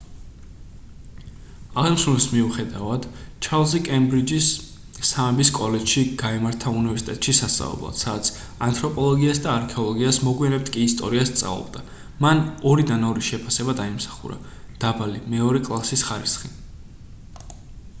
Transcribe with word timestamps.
აღნიშნულის 1.81 2.23
მიუხედავად 2.31 3.03
ჩარლზი 3.47 3.81
კემბრიჯის 3.87 4.47
სამების 5.09 5.51
კოლეჯში 5.57 6.05
გაემართა 6.23 6.73
უნივერსიტეტში 6.79 7.35
სასწავლებლად 7.41 7.99
სადაც 8.01 8.31
ანთროპოლოგიას 8.69 9.43
და 9.45 9.53
არქეოლოგიას 9.57 10.21
მოგვიანებით 10.31 10.73
კი 10.79 10.87
ისტორიას 10.89 11.31
სწავლობდა 11.35 11.85
მან 12.27 12.43
2:2 12.67 13.27
შეფასება 13.31 13.77
დაიმსახურა 13.83 14.41
დაბალი 14.89 15.25
მეორე 15.39 15.63
კლასის 15.71 16.09
ხარისხი 16.11 16.53